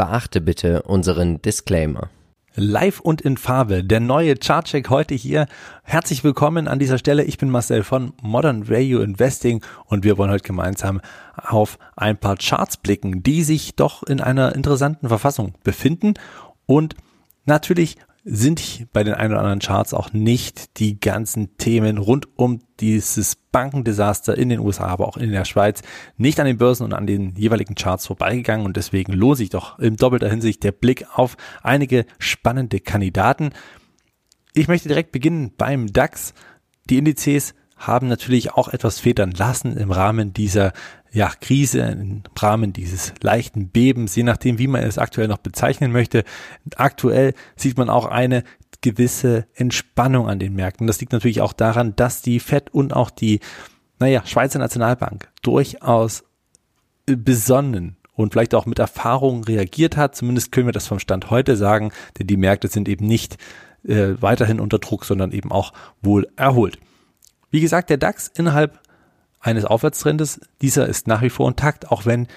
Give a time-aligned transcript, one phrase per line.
[0.00, 2.08] Beachte bitte unseren Disclaimer.
[2.54, 5.46] Live und in Farbe, der neue Chartcheck heute hier.
[5.82, 7.22] Herzlich willkommen an dieser Stelle.
[7.24, 11.02] Ich bin Marcel von Modern Value Investing und wir wollen heute gemeinsam
[11.36, 16.14] auf ein paar Charts blicken, die sich doch in einer interessanten Verfassung befinden
[16.64, 16.94] und
[17.44, 22.60] natürlich sind bei den ein oder anderen Charts auch nicht die ganzen Themen rund um
[22.80, 25.82] dieses Bankendesaster in den USA, aber auch in der Schweiz
[26.16, 29.78] nicht an den Börsen und an den jeweiligen Charts vorbeigegangen und deswegen lohnt sich doch
[29.78, 33.50] in doppelter Hinsicht der Blick auf einige spannende Kandidaten.
[34.52, 36.34] Ich möchte direkt beginnen beim DAX.
[36.88, 40.72] Die Indizes haben natürlich auch etwas federn lassen im Rahmen dieser
[41.12, 45.92] ja, Krise, im Rahmen dieses leichten Bebens, je nachdem, wie man es aktuell noch bezeichnen
[45.92, 46.24] möchte.
[46.76, 48.44] Aktuell sieht man auch eine
[48.80, 50.86] gewisse Entspannung an den Märkten.
[50.86, 53.40] Das liegt natürlich auch daran, dass die FED und auch die,
[53.98, 56.24] naja, Schweizer Nationalbank durchaus
[57.06, 60.14] besonnen und vielleicht auch mit Erfahrung reagiert hat.
[60.14, 63.36] Zumindest können wir das vom Stand heute sagen, denn die Märkte sind eben nicht
[63.84, 66.78] äh, weiterhin unter Druck, sondern eben auch wohl erholt.
[67.50, 68.78] Wie gesagt, der DAX innerhalb
[69.40, 72.28] eines Aufwärtstrendes, dieser ist nach wie vor intakt, auch wenn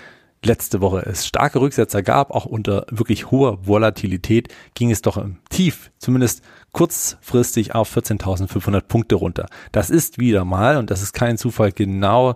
[0.46, 5.38] letzte Woche es starke Rücksetzer gab, auch unter wirklich hoher Volatilität ging es doch im
[5.50, 9.48] Tief, zumindest kurzfristig auf 14.500 Punkte runter.
[9.72, 12.36] Das ist wieder mal, und das ist kein Zufall, genau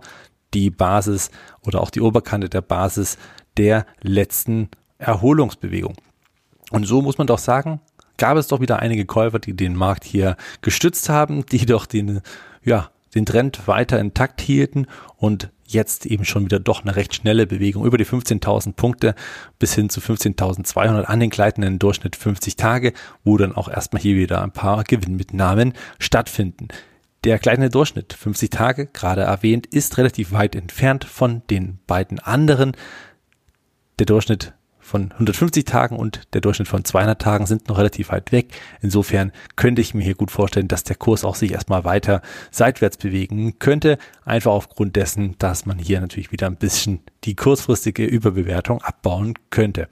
[0.54, 1.32] die Basis
[1.66, 3.18] oder auch die Oberkante der Basis
[3.58, 5.96] der letzten Erholungsbewegung.
[6.72, 7.82] Und so muss man doch sagen,
[8.18, 12.22] gab es doch wieder einige Käufer, die den Markt hier gestützt haben, die doch den,
[12.64, 14.88] ja, den Trend weiter intakt hielten
[15.18, 19.16] und jetzt eben schon wieder doch eine recht schnelle Bewegung über die 15.000 Punkte
[19.60, 24.16] bis hin zu 15.200 an den gleitenden Durchschnitt 50 Tage, wo dann auch erstmal hier
[24.16, 26.70] wieder ein paar Gewinnmitnahmen stattfinden.
[27.24, 32.74] Der kleine Durchschnitt 50 Tage, gerade erwähnt, ist relativ weit entfernt von den beiden anderen.
[34.00, 34.54] Der Durchschnitt
[34.88, 38.54] von 150 Tagen und der Durchschnitt von 200 Tagen sind noch relativ weit weg.
[38.82, 42.22] Insofern könnte ich mir hier gut vorstellen, dass der Kurs auch sich erstmal weiter
[42.52, 43.98] seitwärts bewegen könnte.
[44.26, 49.90] Einfach aufgrund dessen, dass man hier natürlich wieder ein bisschen die kurzfristige Überbewertung abbauen könnte.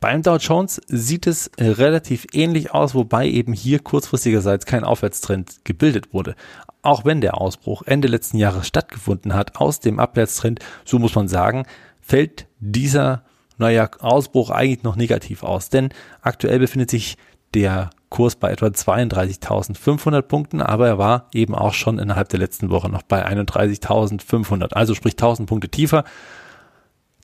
[0.00, 6.14] Beim Dow Jones sieht es relativ ähnlich aus, wobei eben hier kurzfristigerseits kein Aufwärtstrend gebildet
[6.14, 6.36] wurde.
[6.80, 11.28] Auch wenn der Ausbruch Ende letzten Jahres stattgefunden hat aus dem Abwärtstrend, so muss man
[11.28, 11.66] sagen,
[12.00, 13.24] fällt dieser
[13.60, 15.90] naja, Ausbruch eigentlich noch negativ aus, denn
[16.22, 17.16] aktuell befindet sich
[17.54, 22.70] der Kurs bei etwa 32.500 Punkten, aber er war eben auch schon innerhalb der letzten
[22.70, 26.04] Woche noch bei 31.500, also sprich 1000 Punkte tiefer.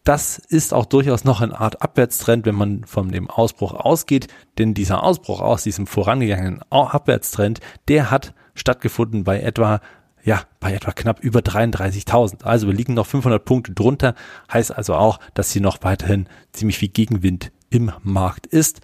[0.05, 4.75] Das ist auch durchaus noch eine Art Abwärtstrend, wenn man von dem Ausbruch ausgeht, denn
[4.75, 9.81] dieser Ausbruch aus diesem vorangegangenen Abwärtstrend, der hat stattgefunden bei etwa
[10.27, 12.43] ja, bei etwa knapp über 33.000.
[12.43, 14.17] Also wir liegen noch 500 Punkte drunter.
[14.53, 18.81] Heißt also auch, dass hier noch weiterhin ziemlich viel Gegenwind im Markt ist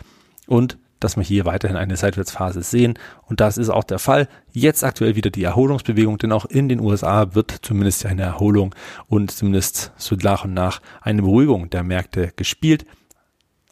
[0.47, 2.97] und dass wir hier weiterhin eine Seitwärtsphase sehen.
[3.27, 4.29] Und das ist auch der Fall.
[4.53, 8.73] Jetzt aktuell wieder die Erholungsbewegung, denn auch in den USA wird zumindest eine Erholung
[9.09, 12.87] und zumindest so nach und nach eine Beruhigung der Märkte gespielt.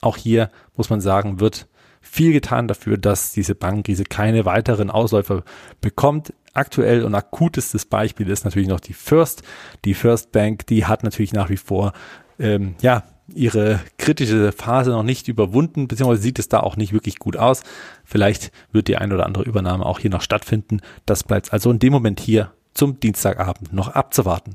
[0.01, 1.69] Auch hier muss man sagen, wird
[2.01, 5.45] viel getan dafür, dass diese Bankenkrise keine weiteren Ausläufer
[5.81, 9.43] bekommt aktuell und akutestes Beispiel ist natürlich noch die First.
[9.85, 11.93] Die First Bank, die hat natürlich nach wie vor
[12.39, 17.19] ähm, ja ihre kritische Phase noch nicht überwunden, beziehungsweise sieht es da auch nicht wirklich
[17.19, 17.63] gut aus.
[18.05, 20.81] Vielleicht wird die ein oder andere Übernahme auch hier noch stattfinden.
[21.07, 24.55] Das bleibt also in dem Moment hier zum Dienstagabend noch abzuwarten.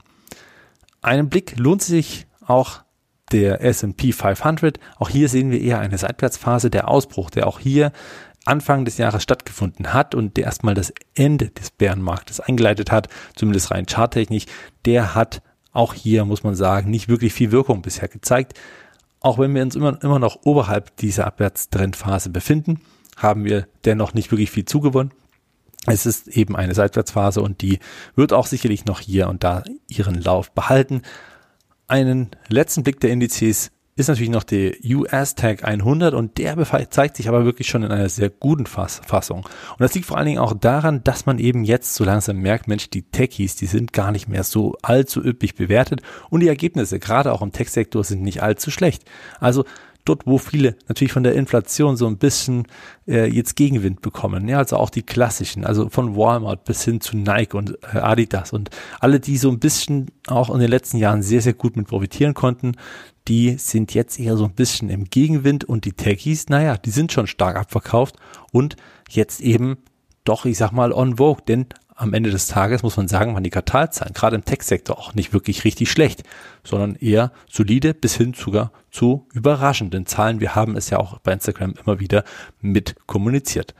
[1.01, 2.81] Einen Blick lohnt sich auch
[3.31, 4.79] der S&P 500.
[4.97, 7.91] Auch hier sehen wir eher eine Seitwärtsphase, der Ausbruch, der auch hier
[8.45, 13.71] Anfang des Jahres stattgefunden hat und der erstmal das Ende des Bärenmarktes eingeleitet hat, zumindest
[13.71, 14.45] rein charttechnisch,
[14.85, 15.41] der hat
[15.73, 18.53] auch hier, muss man sagen, nicht wirklich viel Wirkung bisher gezeigt.
[19.19, 22.81] Auch wenn wir uns immer, immer noch oberhalb dieser Abwärtstrendphase befinden,
[23.17, 25.11] haben wir dennoch nicht wirklich viel zugewonnen.
[25.87, 27.79] Es ist eben eine Seitwärtsphase und die
[28.15, 31.01] wird auch sicherlich noch hier und da ihren Lauf behalten.
[31.87, 36.57] Einen letzten Blick der Indizes ist natürlich noch der US Tag 100 und der
[36.89, 39.45] zeigt sich aber wirklich schon in einer sehr guten Fass Fassung.
[39.45, 42.67] Und das liegt vor allen Dingen auch daran, dass man eben jetzt so langsam merkt,
[42.67, 46.99] Mensch, die Techies, die sind gar nicht mehr so allzu üppig bewertet und die Ergebnisse,
[46.99, 49.03] gerade auch im Tech-Sektor, sind nicht allzu schlecht.
[49.39, 49.63] Also
[50.05, 52.67] dort, wo viele natürlich von der Inflation so ein bisschen
[53.07, 54.47] äh, jetzt Gegenwind bekommen.
[54.47, 58.53] Ja, also auch die klassischen, also von Walmart bis hin zu Nike und äh, Adidas
[58.53, 58.69] und
[58.99, 62.33] alle, die so ein bisschen auch in den letzten Jahren sehr, sehr gut mit profitieren
[62.33, 62.73] konnten,
[63.27, 67.11] die sind jetzt eher so ein bisschen im Gegenwind und die Techies, naja, die sind
[67.11, 68.15] schon stark abverkauft
[68.51, 68.75] und
[69.09, 69.77] jetzt eben
[70.23, 73.43] doch, ich sag mal, on vogue, denn am Ende des Tages muss man sagen, waren
[73.43, 76.23] die Quartalzahlen gerade im Tech-Sektor auch nicht wirklich richtig schlecht,
[76.63, 80.41] sondern eher solide bis hin sogar zu überraschenden Zahlen.
[80.41, 82.25] Wir haben es ja auch bei Instagram immer wieder
[82.59, 83.73] mit kommuniziert.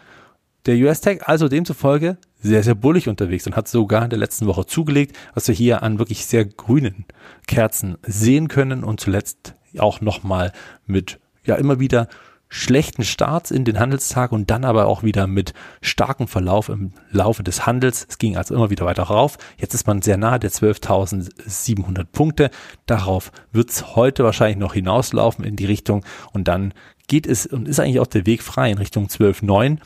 [0.66, 4.66] Der US-Tech also demzufolge sehr, sehr bullig unterwegs und hat sogar in der letzten Woche
[4.66, 7.06] zugelegt, was wir hier an wirklich sehr grünen
[7.48, 10.54] Kerzen sehen können und zuletzt auch nochmal
[10.86, 12.08] mit ja immer wieder
[12.56, 17.44] schlechten Starts in den Handelstag und dann aber auch wieder mit starkem Verlauf im Laufe
[17.44, 18.08] des Handels.
[18.10, 19.38] Es ging also immer wieder weiter rauf.
[19.58, 22.50] Jetzt ist man sehr nahe der 12.700 Punkte.
[22.86, 26.74] Darauf wird es heute wahrscheinlich noch hinauslaufen in die Richtung und dann
[27.08, 29.80] geht es und ist eigentlich auch der Weg frei in Richtung 12.9.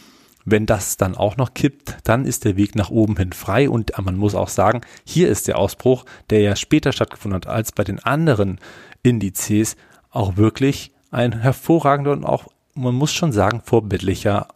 [0.46, 3.92] Wenn das dann auch noch kippt, dann ist der Weg nach oben hin frei und
[4.00, 7.84] man muss auch sagen, hier ist der Ausbruch, der ja später stattgefunden hat als bei
[7.84, 8.60] den anderen
[9.02, 9.76] Indizes,
[10.12, 12.48] auch wirklich ein hervorragender und auch,
[12.80, 14.48] man muss schon sagen, vorbildlicher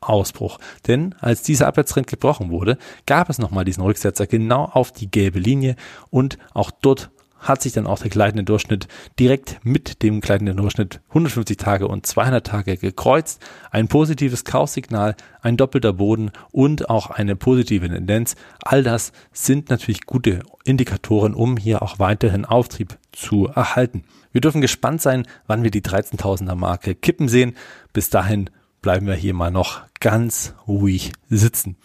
[0.00, 0.58] Ausbruch.
[0.86, 5.38] Denn als dieser Abwärtstrend gebrochen wurde, gab es nochmal diesen Rücksetzer genau auf die gelbe
[5.38, 5.76] Linie
[6.10, 7.10] und auch dort
[7.42, 12.06] hat sich dann auch der gleitende Durchschnitt direkt mit dem gleitenden Durchschnitt 150 Tage und
[12.06, 13.44] 200 Tage gekreuzt.
[13.70, 18.36] Ein positives Kaufsignal, ein doppelter Boden und auch eine positive Tendenz.
[18.62, 24.04] All das sind natürlich gute Indikatoren, um hier auch weiterhin Auftrieb zu erhalten.
[24.30, 27.54] Wir dürfen gespannt sein, wann wir die 13.000er Marke kippen sehen.
[27.92, 28.48] Bis dahin
[28.80, 31.76] bleiben wir hier mal noch ganz ruhig sitzen.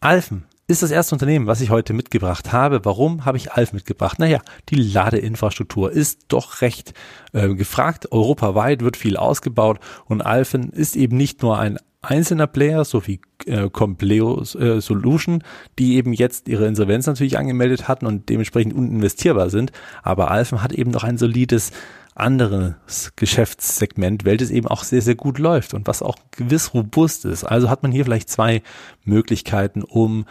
[0.00, 2.84] Alfen ist das erste Unternehmen, was ich heute mitgebracht habe.
[2.84, 4.18] Warum habe ich Alf mitgebracht?
[4.18, 6.92] Naja, die Ladeinfrastruktur ist doch recht
[7.32, 8.12] äh, gefragt.
[8.12, 13.20] Europaweit wird viel ausgebaut und Alfen ist eben nicht nur ein einzelner Player, so wie
[13.46, 15.42] äh, Compleo äh, Solution,
[15.78, 19.72] die eben jetzt ihre Insolvenz natürlich angemeldet hatten und dementsprechend uninvestierbar sind.
[20.02, 21.72] Aber Alfen hat eben noch ein solides
[22.14, 27.44] anderes Geschäftssegment, welches eben auch sehr, sehr gut läuft und was auch gewiss robust ist.
[27.44, 28.62] Also hat man hier vielleicht zwei
[29.04, 30.26] Möglichkeiten, um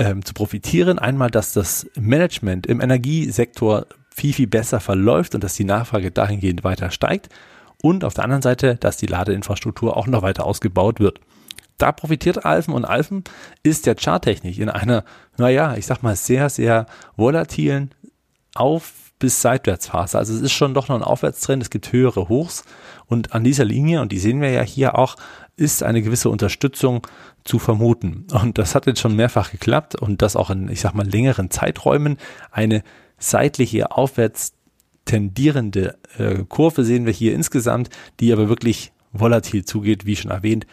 [0.00, 0.98] ähm, zu profitieren.
[0.98, 6.64] Einmal, dass das Management im Energiesektor viel, viel besser verläuft und dass die Nachfrage dahingehend
[6.64, 7.28] weiter steigt.
[7.82, 11.20] Und auf der anderen Seite, dass die Ladeinfrastruktur auch noch weiter ausgebaut wird.
[11.78, 13.24] Da profitiert Alfen und Alfen
[13.62, 15.04] ist ja charttechnisch in einer,
[15.38, 16.86] naja, ich sag mal, sehr, sehr
[17.16, 17.94] volatilen
[18.54, 20.18] Auf- bis Seitwärtsphase.
[20.18, 22.64] Also es ist schon doch noch ein Aufwärtstrend, es gibt höhere Hochs
[23.06, 25.16] und an dieser Linie, und die sehen wir ja hier auch,
[25.60, 27.06] ist eine gewisse Unterstützung
[27.44, 28.26] zu vermuten.
[28.32, 31.50] Und das hat jetzt schon mehrfach geklappt und das auch in, ich sag mal, längeren
[31.50, 32.16] Zeiträumen.
[32.50, 32.82] Eine
[33.18, 34.54] seitliche aufwärts
[35.04, 37.90] tendierende äh, Kurve sehen wir hier insgesamt,
[38.20, 40.66] die aber wirklich volatil zugeht, wie schon erwähnt,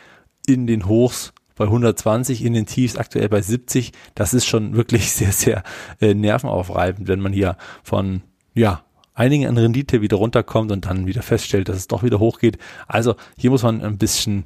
[0.45, 3.91] in den Hochs bei 120, in den Tiefs aktuell bei 70.
[4.15, 5.63] Das ist schon wirklich sehr, sehr
[5.99, 8.21] äh, nervenaufreibend, wenn man hier von,
[8.53, 12.57] ja, einigen an Rendite wieder runterkommt und dann wieder feststellt, dass es doch wieder hochgeht.
[12.87, 14.45] Also hier muss man ein bisschen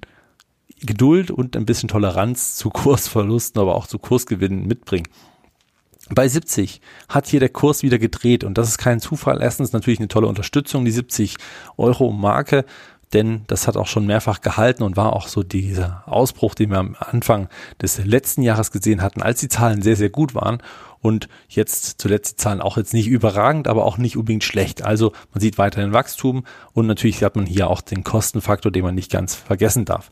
[0.82, 5.08] Geduld und ein bisschen Toleranz zu Kursverlusten, aber auch zu Kursgewinnen mitbringen.
[6.10, 9.42] Bei 70 hat hier der Kurs wieder gedreht und das ist kein Zufall.
[9.42, 11.38] Erstens natürlich eine tolle Unterstützung, die 70
[11.78, 12.66] Euro Marke,
[13.14, 16.80] denn das hat auch schon mehrfach gehalten und war auch so dieser Ausbruch, den wir
[16.80, 17.50] am Anfang
[17.82, 20.62] des letzten Jahres gesehen hatten, als die Zahlen sehr, sehr gut waren
[21.02, 24.84] und jetzt zuletzt die Zahlen auch jetzt nicht überragend, aber auch nicht unbedingt schlecht.
[24.84, 28.96] Also man sieht weiterhin Wachstum und natürlich hat man hier auch den Kostenfaktor, den man
[28.96, 30.12] nicht ganz vergessen darf.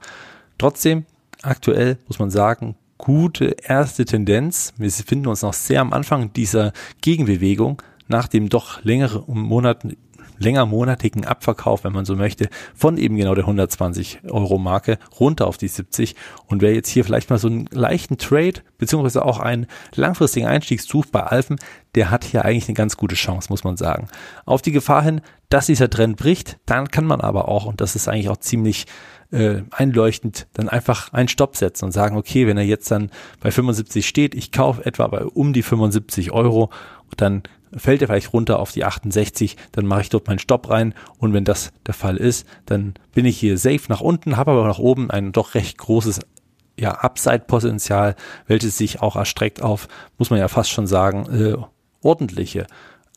[0.60, 1.06] Trotzdem,
[1.42, 4.74] aktuell muss man sagen, gute erste Tendenz.
[4.78, 9.96] Wir befinden uns noch sehr am Anfang dieser Gegenbewegung nach dem doch längeren Monaten
[10.40, 15.48] länger monatigen Abverkauf, wenn man so möchte, von eben genau der 120 Euro Marke runter
[15.48, 16.16] auf die 70.
[16.48, 20.82] Und wer jetzt hier vielleicht mal so einen leichten Trade beziehungsweise auch einen langfristigen Einstieg
[20.82, 21.58] sucht bei Alphen,
[21.96, 24.08] der hat hier eigentlich eine ganz gute Chance, muss man sagen.
[24.46, 27.96] Auf die Gefahr hin, dass dieser Trend bricht, dann kann man aber auch, und das
[27.96, 28.86] ist eigentlich auch ziemlich
[29.32, 33.52] äh, einleuchtend, dann einfach einen Stopp setzen und sagen, okay, wenn er jetzt dann bei
[33.52, 36.70] 75 steht, ich kaufe etwa bei um die 75 Euro,
[37.18, 37.44] dann
[37.76, 41.34] fällt er vielleicht runter auf die 68, dann mache ich dort meinen Stopp rein und
[41.34, 44.80] wenn das der Fall ist, dann bin ich hier safe nach unten, habe aber nach
[44.80, 46.20] oben ein doch recht großes
[46.80, 48.16] ja, Upside-Potenzial,
[48.48, 51.58] welches sich auch erstreckt auf, muss man ja fast schon sagen, äh,
[52.02, 52.68] ordentliche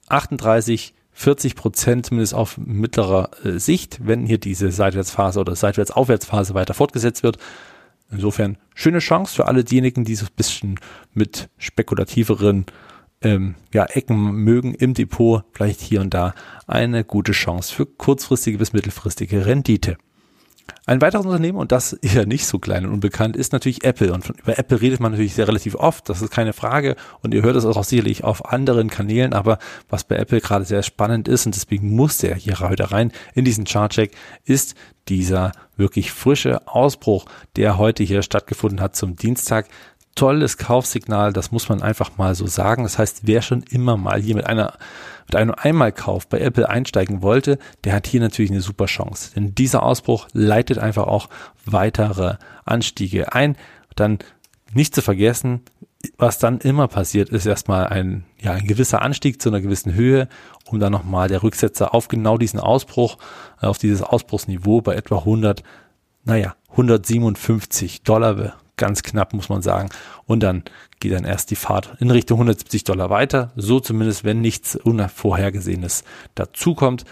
[0.09, 6.75] 38, 40 Prozent zumindest auf mittlerer äh, Sicht, wenn hier diese Seitwärtsphase oder Seitwärtsaufwärtsphase weiter
[6.75, 7.39] fortgesetzt wird.
[8.11, 10.81] Insofern schöne Chance für alle diejenigen, die so ein bisschen
[11.15, 12.67] mit spekulativeren
[13.23, 16.35] ähm, ja, Ecken mögen im Depot, vielleicht hier und da
[16.67, 19.97] eine gute Chance für kurzfristige bis mittelfristige Rendite.
[20.85, 24.13] Ein weiteres Unternehmen, und das eher nicht so klein und unbekannt, ist natürlich Apple.
[24.13, 26.97] Und von, über Apple redet man natürlich sehr relativ oft, das ist keine Frage.
[27.21, 29.33] Und ihr hört es auch sicherlich auf anderen Kanälen.
[29.33, 33.13] Aber was bei Apple gerade sehr spannend ist, und deswegen muss er hier heute rein
[33.35, 34.13] in diesen Chartcheck,
[34.45, 34.75] ist
[35.09, 37.27] dieser wirklich frische Ausbruch,
[37.57, 39.69] der heute hier stattgefunden hat zum Dienstag
[40.15, 42.83] tolles Kaufsignal, das muss man einfach mal so sagen.
[42.83, 44.75] Das heißt, wer schon immer mal hier mit einer
[45.27, 49.31] mit einem Einmalkauf bei Apple einsteigen wollte, der hat hier natürlich eine super Chance.
[49.35, 51.29] Denn dieser Ausbruch leitet einfach auch
[51.65, 53.57] weitere Anstiege ein.
[53.95, 54.19] Dann
[54.75, 55.63] nicht zu vergessen,
[56.19, 60.29] was dann immer passiert, ist erstmal ein, ja, ein gewisser Anstieg zu einer gewissen Höhe,
[60.67, 63.19] um dann nochmal der Rücksetzer auf genau diesen Ausbruch,
[63.61, 65.63] äh, auf dieses Ausbruchsniveau bei etwa 100,
[66.25, 69.91] naja, 157 Dollar, ganz knapp muss man sagen.
[70.27, 70.65] Und dann
[71.01, 76.05] geht dann erst die Fahrt in Richtung 170 Dollar weiter, so zumindest, wenn nichts Unvorhergesehenes
[76.35, 77.05] dazukommt.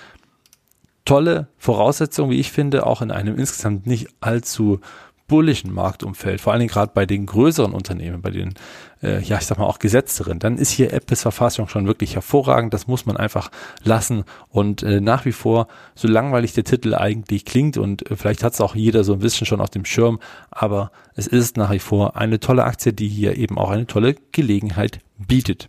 [1.04, 4.80] Tolle Voraussetzung, wie ich finde, auch in einem insgesamt nicht allzu
[5.30, 8.54] bullischen Marktumfeld, vor allen Dingen gerade bei den größeren Unternehmen, bei den,
[9.00, 12.74] äh, ja, ich sag mal auch gesetzteren, dann ist hier Apples Verfassung schon wirklich hervorragend.
[12.74, 13.52] Das muss man einfach
[13.84, 14.24] lassen.
[14.48, 18.54] Und äh, nach wie vor, so langweilig der Titel eigentlich klingt und äh, vielleicht hat
[18.54, 20.18] es auch jeder so ein bisschen schon auf dem Schirm,
[20.50, 24.16] aber es ist nach wie vor eine tolle Aktie, die hier eben auch eine tolle
[24.32, 25.68] Gelegenheit bietet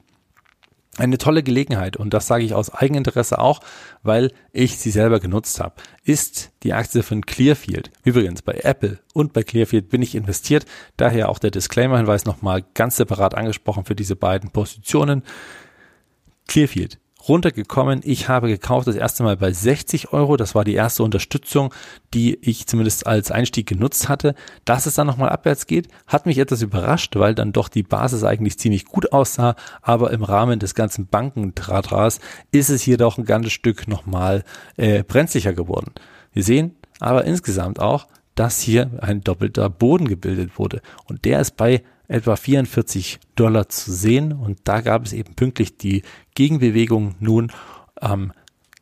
[0.97, 3.61] eine tolle Gelegenheit, und das sage ich aus Eigeninteresse auch,
[4.03, 7.91] weil ich sie selber genutzt habe, ist die Aktie von Clearfield.
[8.03, 10.65] Übrigens, bei Apple und bei Clearfield bin ich investiert,
[10.97, 15.23] daher auch der Disclaimer-Hinweis nochmal ganz separat angesprochen für diese beiden Positionen.
[16.47, 18.01] Clearfield runtergekommen.
[18.03, 20.37] Ich habe gekauft das erste Mal bei 60 Euro.
[20.37, 21.73] Das war die erste Unterstützung,
[22.13, 24.35] die ich zumindest als Einstieg genutzt hatte.
[24.65, 28.23] Dass es dann nochmal abwärts geht, hat mich etwas überrascht, weil dann doch die Basis
[28.23, 29.55] eigentlich ziemlich gut aussah.
[29.81, 32.19] Aber im Rahmen des ganzen Bankendrahtras
[32.51, 34.43] ist es hier doch ein ganzes Stück nochmal
[34.77, 35.91] äh, brenzlicher geworden.
[36.33, 40.81] Wir sehen aber insgesamt auch, dass hier ein doppelter Boden gebildet wurde.
[41.05, 44.33] Und der ist bei etwa 44 Dollar zu sehen.
[44.33, 46.03] Und da gab es eben pünktlich die
[46.35, 47.51] Gegenbewegung nun
[47.95, 48.33] am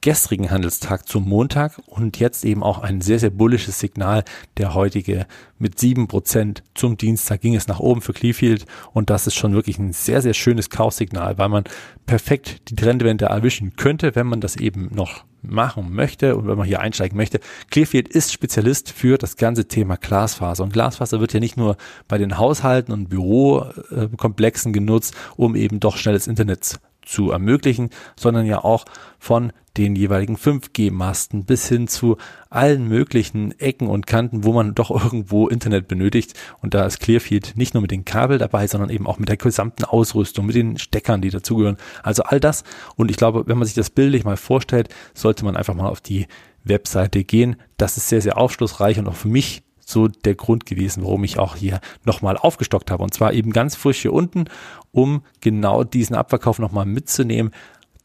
[0.01, 4.23] gestrigen Handelstag zum Montag und jetzt eben auch ein sehr, sehr bullisches Signal.
[4.57, 5.25] Der heutige
[5.57, 9.53] mit sieben Prozent zum Dienstag ging es nach oben für Clearfield und das ist schon
[9.53, 11.65] wirklich ein sehr, sehr schönes Kaufsignal, weil man
[12.05, 16.67] perfekt die Trendwende erwischen könnte, wenn man das eben noch machen möchte und wenn man
[16.67, 17.39] hier einsteigen möchte.
[17.69, 21.77] Clearfield ist Spezialist für das ganze Thema Glasfaser und Glasfaser wird ja nicht nur
[22.07, 26.79] bei den Haushalten und Bürokomplexen genutzt, um eben doch schnelles Internet
[27.09, 28.85] zu ermöglichen, sondern ja auch
[29.17, 32.17] von den jeweiligen 5G-Masten bis hin zu
[32.49, 36.33] allen möglichen Ecken und Kanten, wo man doch irgendwo Internet benötigt.
[36.61, 39.37] Und da ist Clearfield nicht nur mit den Kabel dabei, sondern eben auch mit der
[39.37, 41.77] gesamten Ausrüstung, mit den Steckern, die dazugehören.
[42.03, 42.65] Also all das.
[42.97, 46.01] Und ich glaube, wenn man sich das bildlich mal vorstellt, sollte man einfach mal auf
[46.01, 46.27] die
[46.65, 47.55] Webseite gehen.
[47.77, 51.39] Das ist sehr, sehr aufschlussreich und auch für mich so der Grund gewesen, warum ich
[51.39, 53.01] auch hier nochmal aufgestockt habe.
[53.01, 54.45] Und zwar eben ganz frisch hier unten,
[54.91, 57.53] um genau diesen Abverkauf nochmal mitzunehmen,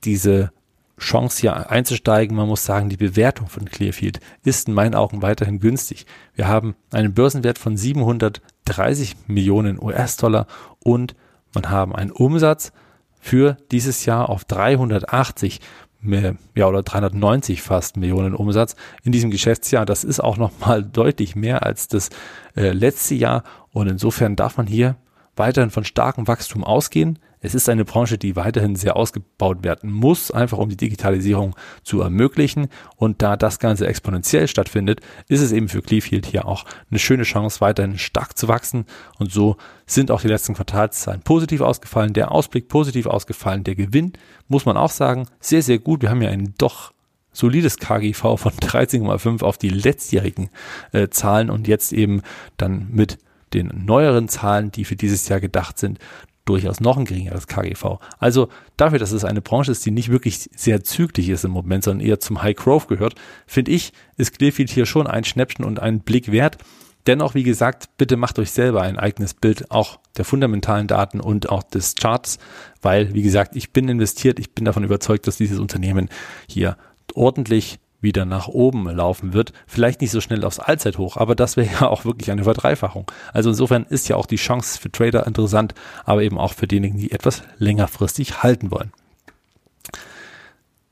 [0.05, 0.53] diese
[0.99, 2.37] Chance hier einzusteigen.
[2.37, 6.07] Man muss sagen, die Bewertung von Clearfield ist in meinen Augen weiterhin günstig.
[6.35, 10.47] Wir haben einen Börsenwert von 730 Millionen US-Dollar
[10.81, 11.15] und
[11.53, 12.73] man haben einen Umsatz
[13.21, 15.61] für dieses Jahr auf 380
[16.05, 19.87] mehr, ja, oder 390 fast Millionen Umsatz in diesem Geschäftsjahr.
[19.87, 22.11] Das ist auch nochmal deutlich mehr als das
[22.57, 23.43] äh, letzte Jahr.
[23.73, 24.97] Und insofern darf man hier
[25.37, 27.19] weiterhin von starkem Wachstum ausgehen.
[27.45, 32.01] Es ist eine Branche, die weiterhin sehr ausgebaut werden muss, einfach um die Digitalisierung zu
[32.01, 32.69] ermöglichen.
[32.97, 37.25] Und da das Ganze exponentiell stattfindet, ist es eben für Clearfield hier auch eine schöne
[37.25, 38.87] Chance, weiterhin stark zu wachsen.
[39.19, 44.15] Und so sind auch die letzten Quartalszahlen positiv ausgefallen, der Ausblick positiv ausgefallen, der Gewinn,
[44.49, 46.01] muss man auch sagen, sehr, sehr gut.
[46.01, 46.95] Wir haben ja einen doch
[47.31, 50.49] solides KGV von 13,5 auf die letztjährigen
[50.93, 52.23] äh, Zahlen und jetzt eben
[52.57, 53.19] dann mit
[53.53, 55.99] den neueren Zahlen, die für dieses Jahr gedacht sind,
[56.45, 57.99] durchaus noch ein geringeres KGV.
[58.19, 61.85] Also dafür, dass es eine Branche ist, die nicht wirklich sehr zügig ist im Moment,
[61.85, 63.15] sondern eher zum High Growth gehört,
[63.47, 66.59] finde ich, ist Clearfield hier schon ein Schnäppchen und ein Blick wert.
[67.07, 71.51] Dennoch, wie gesagt, bitte macht euch selber ein eigenes Bild auch der fundamentalen Daten und
[71.51, 72.39] auch des Charts,
[72.81, 76.09] weil, wie gesagt, ich bin investiert, ich bin davon überzeugt, dass dieses Unternehmen
[76.49, 76.79] hier
[77.15, 79.53] ordentlich wieder nach oben laufen wird.
[79.67, 83.11] Vielleicht nicht so schnell aufs Allzeithoch, aber das wäre ja auch wirklich eine Verdreifachung.
[83.33, 86.99] Also insofern ist ja auch die Chance für Trader interessant, aber eben auch für diejenigen,
[86.99, 88.93] die etwas längerfristig halten wollen.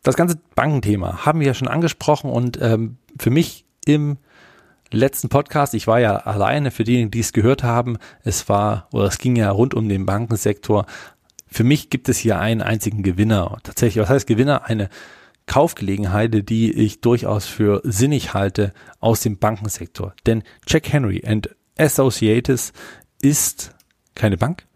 [0.02, 4.18] Das ganze Bankenthema haben wir ja schon angesprochen und ähm, für mich im
[4.90, 9.04] letzten Podcast, ich war ja alleine für diejenigen, die es gehört haben, es war oder
[9.04, 10.86] es ging ja rund um den Bankensektor.
[11.46, 13.58] Für mich gibt es hier einen einzigen Gewinner.
[13.62, 14.64] Tatsächlich, was heißt Gewinner?
[14.64, 14.88] Eine
[15.46, 20.14] Kaufgelegenheit, die ich durchaus für sinnig halte aus dem Bankensektor.
[20.26, 22.72] Denn Jack Henry and Associates
[23.20, 23.74] ist
[24.14, 24.66] keine Bank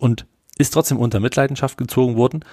[0.00, 0.26] und
[0.58, 2.44] ist trotzdem unter Mitleidenschaft gezogen worden.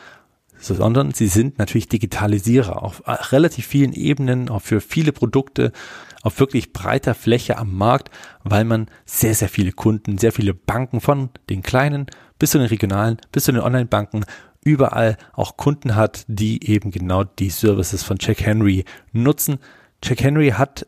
[0.60, 5.74] sondern sie sind natürlich Digitalisierer auf relativ vielen Ebenen, auch für viele Produkte,
[6.22, 8.10] auf wirklich breiter Fläche am Markt,
[8.44, 12.08] weil man sehr, sehr viele Kunden, sehr viele Banken von den kleinen
[12.40, 14.26] bis zu den regionalen, bis zu den Online-Banken
[14.64, 19.60] überall auch Kunden hat, die eben genau die Services von Jack Henry nutzen.
[20.04, 20.88] Jack Henry hat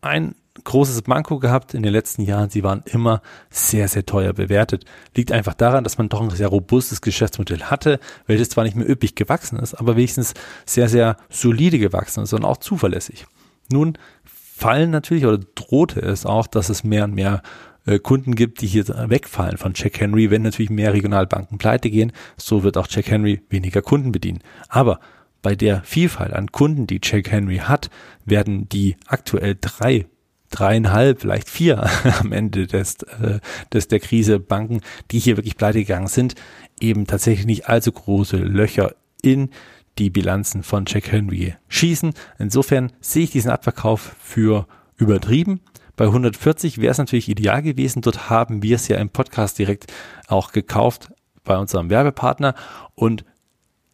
[0.00, 0.34] ein
[0.64, 2.50] großes Manko gehabt in den letzten Jahren.
[2.50, 4.84] Sie waren immer sehr, sehr teuer bewertet.
[5.14, 8.88] Liegt einfach daran, dass man doch ein sehr robustes Geschäftsmodell hatte, welches zwar nicht mehr
[8.88, 10.34] üppig gewachsen ist, aber wenigstens
[10.64, 13.26] sehr, sehr solide gewachsen ist und auch zuverlässig.
[13.70, 17.42] Nun fallen natürlich oder drohte es auch, dass es mehr und mehr
[17.86, 22.12] äh, Kunden gibt, die hier wegfallen von Jack Henry, wenn natürlich mehr Regionalbanken pleite gehen,
[22.36, 24.40] so wird auch Jack Henry weniger Kunden bedienen.
[24.68, 25.00] Aber
[25.42, 27.88] bei der Vielfalt an Kunden, die Jack Henry hat,
[28.24, 30.06] werden die aktuell drei
[30.50, 31.88] dreieinhalb, vielleicht vier
[32.20, 33.40] am Ende des, äh,
[33.72, 36.34] des der Krise Banken, die hier wirklich pleite gegangen sind,
[36.80, 39.50] eben tatsächlich nicht allzu große Löcher in
[39.98, 42.12] die Bilanzen von Jack Henry schießen.
[42.38, 44.66] Insofern sehe ich diesen Abverkauf für
[44.96, 45.60] übertrieben.
[45.96, 48.02] Bei 140 wäre es natürlich ideal gewesen.
[48.02, 49.92] Dort haben wir es ja im Podcast direkt
[50.28, 51.10] auch gekauft
[51.44, 52.54] bei unserem Werbepartner.
[52.94, 53.24] Und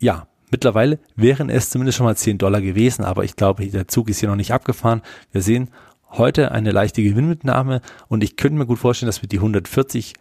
[0.00, 3.04] ja, mittlerweile wären es zumindest schon mal 10 Dollar gewesen.
[3.04, 5.02] Aber ich glaube, der Zug ist hier noch nicht abgefahren.
[5.30, 5.70] Wir sehen
[6.10, 10.14] heute eine leichte Gewinnmitnahme und ich könnte mir gut vorstellen, dass wir die 140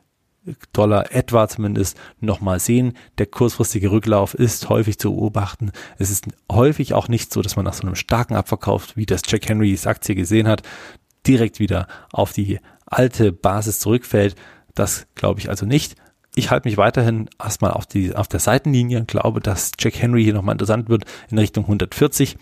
[0.74, 2.94] Dollar etwa zumindest nochmal sehen.
[3.18, 5.72] Der kurzfristige Rücklauf ist häufig zu beobachten.
[6.00, 9.22] Es ist häufig auch nicht so, dass man nach so einem starken Abverkauf, wie das
[9.28, 10.64] Jack Henrys Aktie gesehen hat,
[11.28, 14.36] direkt wieder auf die alte Basis zurückfällt.
[14.76, 15.96] Das glaube ich also nicht.
[16.36, 20.24] Ich halte mich weiterhin erstmal auf die, auf der Seitenlinie und glaube, dass Jack Henry
[20.24, 22.38] hier nochmal interessant wird in Richtung 140.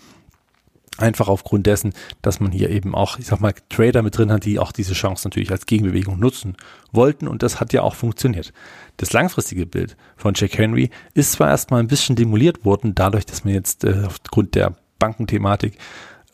[0.98, 4.44] Einfach aufgrund dessen, dass man hier eben auch, ich sag mal, Trader mit drin hat,
[4.44, 6.56] die auch diese Chance natürlich als Gegenbewegung nutzen
[6.92, 8.52] wollten und das hat ja auch funktioniert.
[8.98, 13.44] Das langfristige Bild von Jack Henry ist zwar erstmal ein bisschen demoliert worden, dadurch, dass
[13.44, 15.78] man jetzt äh, aufgrund der Bankenthematik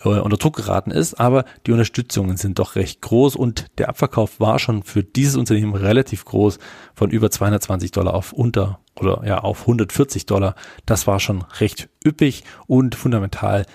[0.04, 4.40] äh, unter Druck geraten ist, aber die Unterstützungen sind doch recht groß und der Abverkauf
[4.40, 6.58] war schon für dieses Unternehmen relativ groß,
[6.94, 10.54] von über 220 Dollar auf unter oder ja auf 140 Dollar.
[10.86, 13.66] Das war schon recht üppig und fundamental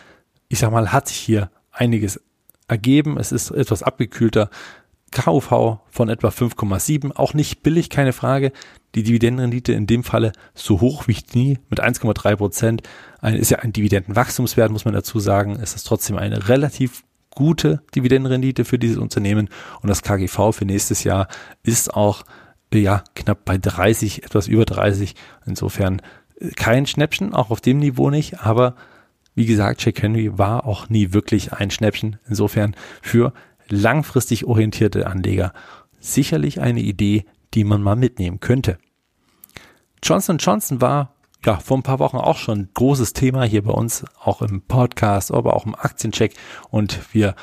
[0.51, 2.19] ich sag mal, hat sich hier einiges
[2.67, 3.17] ergeben.
[3.17, 4.49] Es ist etwas abgekühlter.
[5.11, 8.51] KUV von etwa 5,7, auch nicht billig, keine Frage.
[8.95, 12.81] Die Dividendenrendite in dem Falle so hoch wie nie mit 1,3 Prozent.
[13.21, 15.57] Ist ja ein Dividendenwachstumswert, muss man dazu sagen.
[15.61, 17.03] Es ist trotzdem eine relativ
[17.35, 19.49] gute Dividendenrendite für dieses Unternehmen
[19.81, 21.27] und das KGV für nächstes Jahr
[21.63, 22.23] ist auch
[22.73, 25.15] ja knapp bei 30, etwas über 30.
[25.45, 26.01] Insofern
[26.39, 28.75] äh, kein Schnäppchen, auch auf dem Niveau nicht, aber
[29.33, 32.17] wie gesagt, Jack Henry war auch nie wirklich ein Schnäppchen.
[32.27, 33.33] Insofern für
[33.71, 35.53] langfristig orientierte Anleger
[35.99, 38.77] sicherlich eine Idee, die man mal mitnehmen könnte.
[40.03, 41.13] Johnson Johnson war
[41.45, 44.61] ja vor ein paar Wochen auch schon ein großes Thema hier bei uns, auch im
[44.61, 46.33] Podcast, aber auch im Aktiencheck.
[46.69, 47.35] Und wir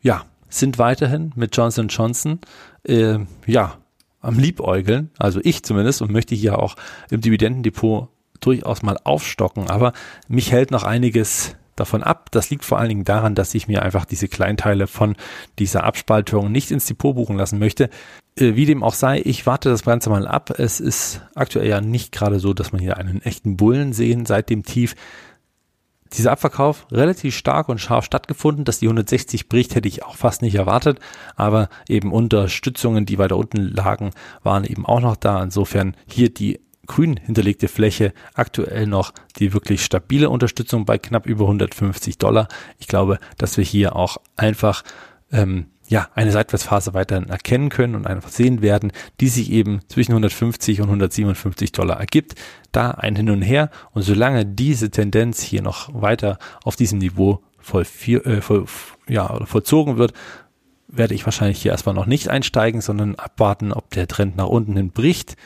[0.00, 2.40] ja sind weiterhin mit Johnson Johnson
[2.84, 3.78] äh, ja
[4.20, 6.76] am Liebäugeln, also ich zumindest, und möchte hier auch
[7.10, 8.08] im Dividendendepot
[8.40, 9.92] durchaus mal aufstocken, aber
[10.28, 12.30] mich hält noch einiges davon ab.
[12.32, 15.16] Das liegt vor allen Dingen daran, dass ich mir einfach diese Kleinteile von
[15.58, 17.90] dieser Abspaltung nicht ins Depot buchen lassen möchte.
[18.38, 20.50] Äh, wie dem auch sei, ich warte das Ganze mal ab.
[20.58, 24.50] Es ist aktuell ja nicht gerade so, dass man hier einen echten Bullen sehen seit
[24.50, 24.94] dem Tief.
[26.12, 30.40] Dieser Abverkauf relativ stark und scharf stattgefunden, dass die 160 bricht, hätte ich auch fast
[30.40, 31.00] nicht erwartet,
[31.34, 34.12] aber eben Unterstützungen, die weiter unten lagen,
[34.42, 35.42] waren eben auch noch da.
[35.42, 41.44] Insofern hier die grün hinterlegte Fläche aktuell noch die wirklich stabile Unterstützung bei knapp über
[41.44, 42.48] 150 Dollar.
[42.78, 44.82] Ich glaube, dass wir hier auch einfach
[45.32, 50.12] ähm, ja, eine Seitwärtsphase weiterhin erkennen können und einfach sehen werden, die sich eben zwischen
[50.12, 52.34] 150 und 157 Dollar ergibt.
[52.72, 57.40] Da ein Hin und Her und solange diese Tendenz hier noch weiter auf diesem Niveau
[57.58, 58.66] voll, äh, voll,
[59.08, 60.12] ja, vollzogen wird,
[60.88, 64.76] werde ich wahrscheinlich hier erstmal noch nicht einsteigen, sondern abwarten, ob der Trend nach unten
[64.76, 65.36] hin bricht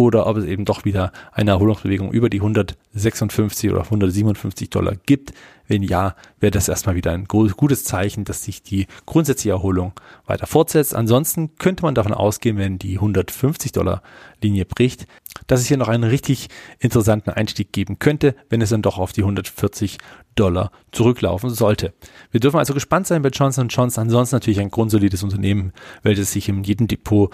[0.00, 5.32] oder ob es eben doch wieder eine Erholungsbewegung über die 156 oder 157 Dollar gibt.
[5.68, 9.92] Wenn ja, wäre das erstmal wieder ein gutes Zeichen, dass sich die grundsätzliche Erholung
[10.26, 10.94] weiter fortsetzt.
[10.94, 14.02] Ansonsten könnte man davon ausgehen, wenn die 150 Dollar
[14.42, 15.06] Linie bricht,
[15.46, 19.12] dass es hier noch einen richtig interessanten Einstieg geben könnte, wenn es dann doch auf
[19.12, 19.98] die 140
[20.34, 21.92] Dollar zurücklaufen sollte.
[22.30, 24.02] Wir dürfen also gespannt sein bei Johnson Johnson.
[24.02, 27.32] Ansonsten natürlich ein grundsolides Unternehmen, welches sich in jedem Depot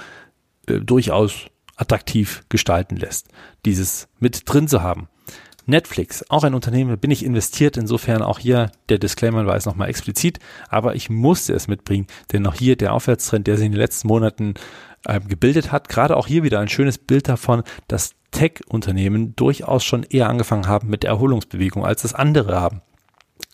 [0.66, 3.28] äh, durchaus attraktiv gestalten lässt,
[3.64, 5.08] dieses mit drin zu haben.
[5.66, 9.88] Netflix, auch ein Unternehmen, bin ich investiert, insofern auch hier der Disclaimer war es nochmal
[9.88, 13.80] explizit, aber ich musste es mitbringen, denn auch hier der Aufwärtstrend, der sich in den
[13.80, 14.54] letzten Monaten
[15.04, 15.88] äh, gebildet hat.
[15.88, 20.88] Gerade auch hier wieder ein schönes Bild davon, dass Tech-Unternehmen durchaus schon eher angefangen haben
[20.88, 22.82] mit der Erholungsbewegung, als das andere haben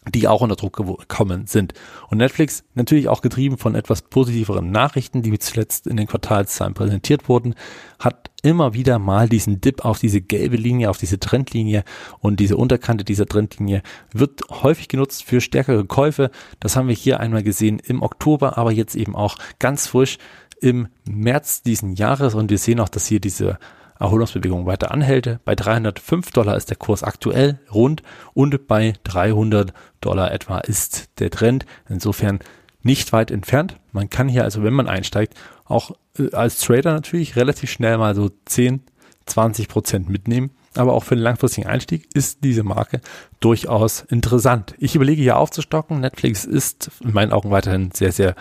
[0.08, 1.74] die auch unter Druck gekommen sind.
[2.08, 7.28] Und Netflix natürlich auch getrieben von etwas positiveren Nachrichten, die zuletzt in den Quartalszahlen präsentiert
[7.28, 7.54] wurden,
[7.98, 11.84] hat immer wieder mal diesen Dip auf diese gelbe Linie, auf diese Trendlinie
[12.18, 16.30] und diese Unterkante dieser Trendlinie wird häufig genutzt für stärkere Käufe.
[16.58, 20.18] Das haben wir hier einmal gesehen im Oktober, aber jetzt eben auch ganz frisch
[20.60, 23.58] im März diesen Jahres und wir sehen auch, dass hier diese
[23.98, 25.38] Erholungsbewegung weiter anhält.
[25.44, 28.02] Bei 305 Dollar ist der Kurs aktuell rund
[28.34, 31.66] und bei 300 Dollar etwa ist der Trend.
[31.88, 32.40] Insofern
[32.82, 33.76] nicht weit entfernt.
[33.92, 38.14] Man kann hier also, wenn man einsteigt, auch äh, als Trader natürlich relativ schnell mal
[38.14, 38.82] so 10,
[39.26, 40.50] 20 Prozent mitnehmen.
[40.74, 43.00] Aber auch für den langfristigen Einstieg ist diese Marke
[43.40, 44.74] durchaus interessant.
[44.78, 46.00] Ich überlege hier aufzustocken.
[46.00, 48.34] Netflix ist in meinen Augen weiterhin sehr, sehr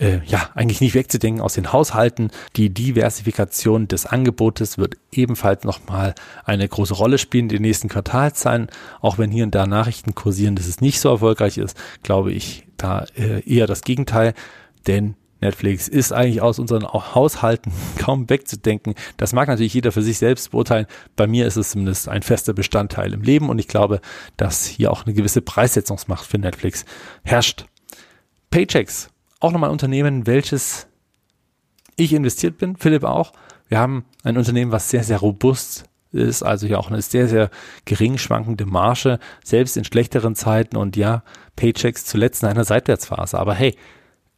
[0.00, 2.30] äh, ja, eigentlich nicht wegzudenken aus den Haushalten.
[2.56, 8.68] Die Diversifikation des Angebotes wird ebenfalls nochmal eine große Rolle spielen in den nächsten Quartalszahlen.
[9.00, 12.66] Auch wenn hier und da Nachrichten kursieren, dass es nicht so erfolgreich ist, glaube ich
[12.76, 14.34] da äh, eher das Gegenteil.
[14.86, 18.94] Denn Netflix ist eigentlich aus unseren Haushalten kaum wegzudenken.
[19.16, 20.86] Das mag natürlich jeder für sich selbst beurteilen.
[21.14, 24.00] Bei mir ist es zumindest ein fester Bestandteil im Leben und ich glaube,
[24.36, 26.84] dass hier auch eine gewisse Preissetzungsmacht für Netflix
[27.22, 27.66] herrscht.
[28.50, 29.10] Paychecks
[29.44, 30.86] auch nochmal ein Unternehmen, welches
[31.96, 33.32] ich investiert bin, Philipp auch.
[33.68, 37.50] Wir haben ein Unternehmen, was sehr, sehr robust ist, also ja auch eine sehr, sehr
[37.84, 41.22] gering schwankende Marge, selbst in schlechteren Zeiten und ja,
[41.56, 43.38] Paychecks zuletzt in einer Seitwärtsphase.
[43.38, 43.76] Aber hey,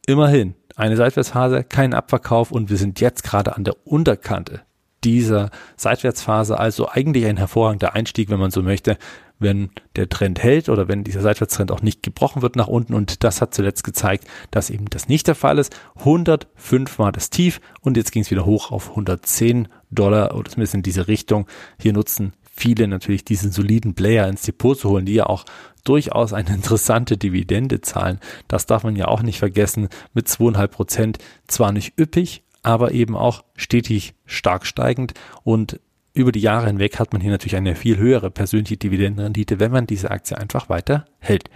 [0.05, 4.61] immerhin, eine Seitwärtsphase, kein Abverkauf und wir sind jetzt gerade an der Unterkante
[5.07, 8.97] dieser Seitwärtsphase, also eigentlich ein hervorragender Einstieg, wenn man so möchte,
[9.39, 12.93] wenn der Trend hält oder wenn dieser Seitwärtstrend auch nicht gebrochen wird nach unten.
[12.93, 15.73] Und das hat zuletzt gezeigt, dass eben das nicht der Fall ist.
[15.99, 20.73] 105 war das Tief und jetzt ging es wieder hoch auf 110 Dollar oder zumindest
[20.75, 21.47] in diese Richtung.
[21.79, 25.45] Hier nutzen viele natürlich diesen soliden Player ins Depot zu holen, die ja auch
[25.85, 28.19] durchaus eine interessante Dividende zahlen.
[28.49, 29.87] Das darf man ja auch nicht vergessen.
[30.13, 35.13] Mit zweieinhalb Prozent zwar nicht üppig, aber eben auch stetig stark steigend
[35.45, 35.79] und
[36.13, 39.87] über die Jahre hinweg hat man hier natürlich eine viel höhere persönliche Dividendenrendite, wenn man
[39.87, 41.49] diese Aktie einfach weiter hält.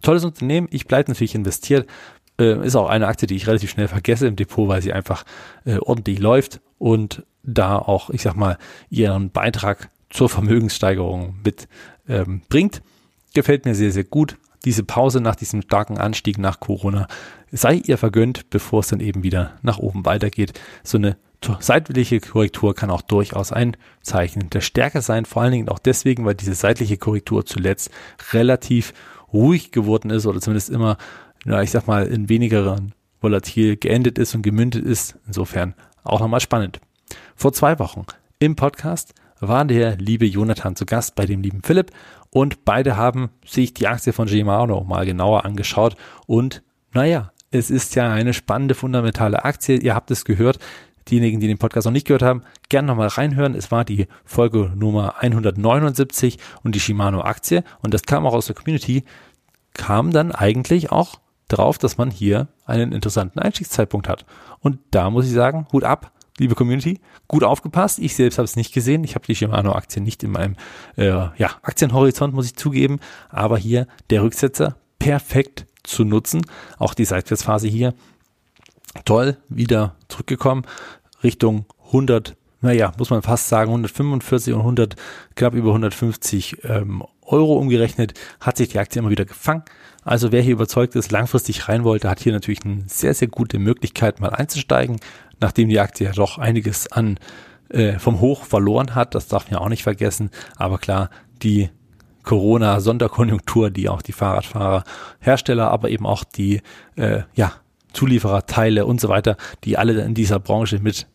[0.00, 1.86] Tolles Unternehmen, ich bleibe natürlich investiert.
[2.40, 5.24] Äh, ist auch eine Aktie, die ich relativ schnell vergesse im Depot, weil sie einfach
[5.66, 8.56] äh, ordentlich läuft und da auch, ich sag mal,
[8.88, 11.68] ihren Beitrag zur Vermögenssteigerung mit
[12.08, 12.80] ähm, bringt.
[13.34, 14.38] Gefällt mir sehr, sehr gut.
[14.64, 17.06] Diese Pause nach diesem starken Anstieg nach Corona
[17.50, 20.58] sei ihr vergönnt, bevor es dann eben wieder nach oben weitergeht.
[20.82, 21.16] So eine
[21.60, 26.24] seitliche Korrektur kann auch durchaus ein Zeichen der Stärke sein, vor allen Dingen auch deswegen,
[26.24, 27.90] weil diese seitliche Korrektur zuletzt
[28.32, 28.94] relativ
[29.32, 30.96] ruhig geworden ist oder zumindest immer,
[31.44, 35.16] ja, ich sag mal, in wenigeren volatil geendet ist und gemündet ist.
[35.26, 36.80] Insofern auch nochmal spannend.
[37.36, 38.04] Vor zwei Wochen
[38.38, 39.14] im Podcast
[39.48, 41.90] war der liebe Jonathan zu Gast bei dem lieben Philipp
[42.30, 47.94] und beide haben sich die Aktie von Shimano mal genauer angeschaut und naja, es ist
[47.94, 49.78] ja eine spannende fundamentale Aktie.
[49.78, 50.58] Ihr habt es gehört
[51.08, 53.54] diejenigen, die den Podcast noch nicht gehört haben, gerne nochmal reinhören.
[53.54, 58.46] Es war die Folge Nummer 179 und die Shimano Aktie und das kam auch aus
[58.46, 59.04] der Community,
[59.74, 64.24] kam dann eigentlich auch drauf, dass man hier einen interessanten Einstiegszeitpunkt hat.
[64.60, 67.98] Und da muss ich sagen, Hut ab, liebe Community, gut aufgepasst.
[67.98, 69.04] Ich selbst habe es nicht gesehen.
[69.04, 70.56] Ich habe die Shimano-Aktie nicht in meinem
[70.96, 72.98] äh, ja, Aktienhorizont, muss ich zugeben.
[73.28, 76.42] Aber hier der Rücksetzer perfekt zu nutzen.
[76.78, 77.94] Auch die Seitwärtsphase hier
[79.04, 80.64] toll wieder zurückgekommen
[81.24, 84.96] Richtung 100, naja, muss man fast sagen 145 und 100,
[85.34, 89.64] knapp über 150 ähm, Euro umgerechnet, hat sich die Aktie immer wieder gefangen.
[90.04, 93.58] Also wer hier überzeugt ist, langfristig rein wollte, hat hier natürlich eine sehr, sehr gute
[93.58, 95.00] Möglichkeit mal einzusteigen,
[95.40, 97.18] nachdem die Aktie ja doch einiges an
[97.70, 99.14] äh, vom Hoch verloren hat.
[99.14, 100.30] Das darf man ja auch nicht vergessen.
[100.56, 101.10] Aber klar,
[101.42, 101.70] die
[102.24, 104.84] Corona-Sonderkonjunktur, die auch die Fahrradfahrer,
[105.20, 106.60] Hersteller, aber eben auch die
[106.96, 107.52] äh, ja,
[107.92, 111.06] Zulieferer, Teile und so weiter, die alle in dieser Branche mit,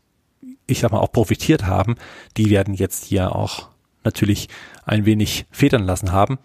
[0.68, 1.96] ich sag mal, auch profitiert haben,
[2.38, 3.70] die werden jetzt hier auch
[4.04, 4.48] natürlich
[4.90, 6.40] ein wenig federn lassen haben.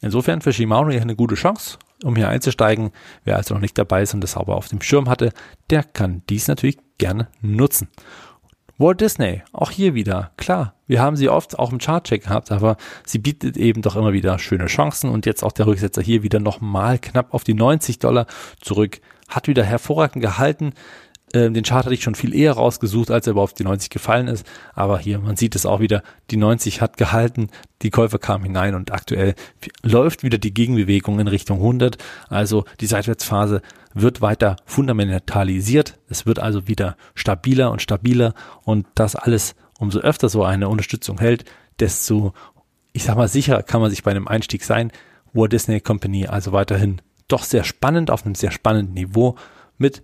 [0.00, 2.90] Insofern für Shimano hier eine gute Chance, um hier einzusteigen.
[3.24, 5.32] Wer also noch nicht dabei ist und das aber auf dem Schirm hatte,
[5.70, 7.88] der kann dies natürlich gerne nutzen.
[8.76, 12.76] Walt Disney, auch hier wieder, klar, wir haben sie oft auch im Chartcheck gehabt, aber
[13.06, 16.40] sie bietet eben doch immer wieder schöne Chancen und jetzt auch der Rücksetzer hier wieder
[16.40, 18.26] nochmal knapp auf die 90 Dollar
[18.60, 20.72] zurück hat wieder hervorragend gehalten.
[21.34, 23.90] Äh, den Chart hatte ich schon viel eher rausgesucht, als er überhaupt auf die 90
[23.90, 24.46] gefallen ist.
[24.72, 27.48] Aber hier, man sieht es auch wieder, die 90 hat gehalten,
[27.82, 29.34] die Käufer kamen hinein und aktuell
[29.82, 31.98] läuft wieder die Gegenbewegung in Richtung 100.
[32.28, 35.98] Also die Seitwärtsphase wird weiter fundamentalisiert.
[36.08, 41.18] Es wird also wieder stabiler und stabiler und das alles umso öfter so eine Unterstützung
[41.18, 41.44] hält,
[41.80, 42.32] desto,
[42.92, 44.92] ich sag mal, sicher kann man sich bei einem Einstieg sein.
[45.32, 49.34] Walt Disney Company also weiterhin doch sehr spannend auf einem sehr spannenden Niveau
[49.78, 50.02] mit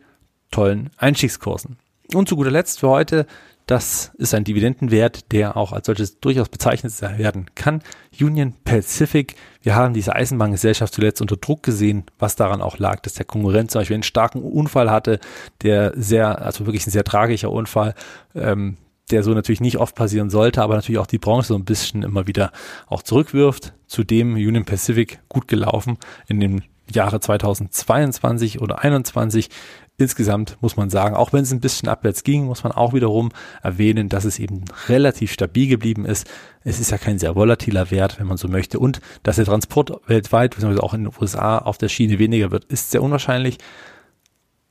[0.50, 1.76] tollen Einstiegskursen.
[2.14, 3.26] Und zu guter Letzt für heute,
[3.70, 7.82] das ist ein Dividendenwert, der auch als solches durchaus bezeichnet werden kann.
[8.20, 9.36] Union Pacific.
[9.62, 13.70] Wir haben diese Eisenbahngesellschaft zuletzt unter Druck gesehen, was daran auch lag, dass der Konkurrent
[13.70, 15.20] zum Beispiel einen starken Unfall hatte,
[15.62, 17.94] der sehr, also wirklich ein sehr tragischer Unfall,
[18.34, 18.76] ähm,
[19.12, 22.02] der so natürlich nicht oft passieren sollte, aber natürlich auch die Branche so ein bisschen
[22.02, 22.50] immer wieder
[22.88, 23.72] auch zurückwirft.
[23.86, 29.48] Zudem Union Pacific gut gelaufen in dem Jahre 2022 oder 2021
[30.00, 33.30] insgesamt muss man sagen, auch wenn es ein bisschen abwärts ging, muss man auch wiederum
[33.62, 36.28] erwähnen, dass es eben relativ stabil geblieben ist.
[36.64, 38.78] Es ist ja kein sehr volatiler Wert, wenn man so möchte.
[38.78, 42.64] Und dass der Transport weltweit, beziehungsweise auch in den USA auf der Schiene weniger wird,
[42.64, 43.58] ist sehr unwahrscheinlich.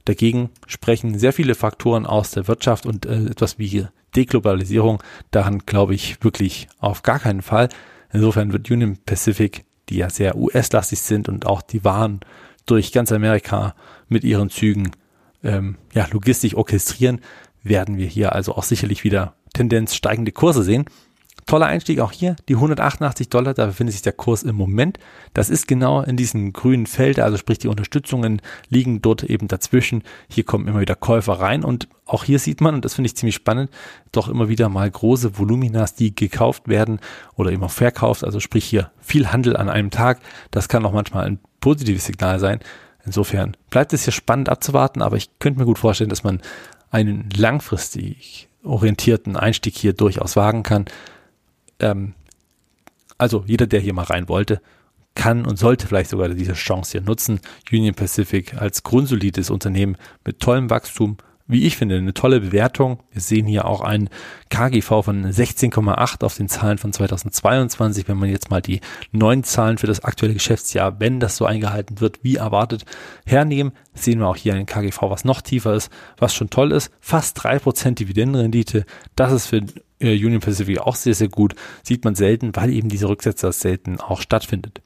[0.06, 5.94] Dagegen sprechen sehr viele Faktoren aus der Wirtschaft und äh, etwas wie Deglobalisierung daran glaube
[5.94, 7.70] ich wirklich auf gar keinen Fall.
[8.12, 12.22] Insofern wird Union Pacific, die ja sehr US-lastig sind und auch die Waren
[12.66, 13.76] durch ganz Amerika
[14.08, 14.92] mit ihren Zügen
[15.44, 17.22] ähm, ja, logistisch orchestrieren,
[17.64, 20.86] werden wir hier also auch sicherlich wieder Tendenz steigende Kurse sehen.
[21.50, 25.00] Toller Einstieg auch hier, die 188 Dollar, da befindet sich der Kurs im Moment.
[25.34, 30.04] Das ist genau in diesem grünen Feld, also sprich die Unterstützungen liegen dort eben dazwischen.
[30.28, 33.16] Hier kommen immer wieder Käufer rein und auch hier sieht man, und das finde ich
[33.16, 33.72] ziemlich spannend,
[34.12, 37.00] doch immer wieder mal große Voluminas, die gekauft werden
[37.36, 40.20] oder immer verkauft, also sprich hier viel Handel an einem Tag.
[40.52, 42.60] Das kann auch manchmal ein positives Signal sein.
[43.06, 46.42] Insofern bleibt es hier spannend abzuwarten, aber ich könnte mir gut vorstellen, dass man
[46.92, 50.86] einen langfristig orientierten Einstieg hier durchaus wagen kann.
[51.80, 52.14] Ähm,
[53.18, 54.62] also jeder, der hier mal rein wollte,
[55.16, 57.42] kann und sollte vielleicht sogar diese Chance hier nutzen.
[57.72, 61.18] Union Pacific als grundsolides Unternehmen mit tollem Wachstum,
[61.50, 63.00] wie ich finde, eine tolle Bewertung.
[63.12, 64.10] Wir sehen hier auch ein
[64.50, 68.08] KGV von 16,8 auf den Zahlen von 2022.
[68.08, 68.82] Wenn man jetzt mal die
[69.12, 72.86] neuen Zahlen für das aktuelle Geschäftsjahr, wenn das so eingehalten wird, wie erwartet,
[73.26, 76.92] hernehmen, sehen wir auch hier ein KGV, was noch tiefer ist, was schon toll ist.
[77.00, 78.86] Fast drei Prozent Dividendenrendite.
[79.16, 79.64] Das ist für
[80.00, 81.56] äh, Union Pacific auch sehr, sehr gut.
[81.82, 84.82] Sieht man selten, weil eben diese Rücksetzer selten auch stattfindet.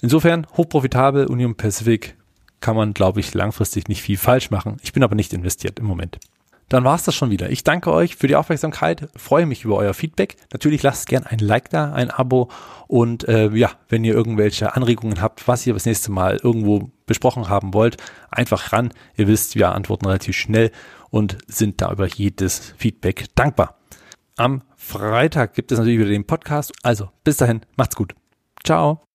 [0.00, 2.16] Insofern hochprofitabel Union Pacific
[2.62, 4.78] kann man, glaube ich, langfristig nicht viel falsch machen.
[4.82, 6.18] Ich bin aber nicht investiert im Moment.
[6.72, 7.50] Dann war es das schon wieder.
[7.50, 10.36] Ich danke euch für die Aufmerksamkeit, freue mich über euer Feedback.
[10.54, 12.48] Natürlich lasst gerne ein Like da, ein Abo
[12.88, 17.50] und äh, ja, wenn ihr irgendwelche Anregungen habt, was ihr das nächste Mal irgendwo besprochen
[17.50, 17.98] haben wollt,
[18.30, 18.90] einfach ran.
[19.18, 20.72] Ihr wisst, wir antworten relativ schnell
[21.10, 23.76] und sind da über jedes Feedback dankbar.
[24.38, 26.72] Am Freitag gibt es natürlich wieder den Podcast.
[26.82, 28.14] Also bis dahin, macht's gut.
[28.64, 29.11] Ciao.